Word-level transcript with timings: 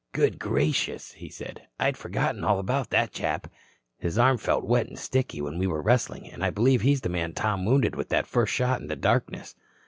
"Good 0.13 0.39
gracious," 0.39 1.11
he 1.11 1.29
said, 1.29 1.67
"I'd 1.79 1.95
forgotten 1.95 2.43
all 2.43 2.57
about 2.57 2.89
that 2.89 3.11
chap. 3.11 3.45
His 3.99 4.17
arm 4.17 4.39
felt 4.39 4.63
wet 4.63 4.87
and 4.87 4.97
sticky 4.97 5.43
when 5.43 5.59
we 5.59 5.67
were 5.67 5.79
wrestling 5.83 6.27
and 6.31 6.43
I 6.43 6.49
believe 6.49 6.81
he's 6.81 7.01
the 7.01 7.09
man 7.09 7.33
Tom 7.33 7.65
wounded 7.65 7.95
with 7.95 8.09
that 8.09 8.25
first 8.25 8.51
shot 8.51 8.81
in 8.81 8.87
the 8.87 8.95
darkness." 8.95 9.53